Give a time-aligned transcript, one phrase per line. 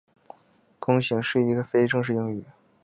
[0.79, 2.43] 弓形是一个非正式用语。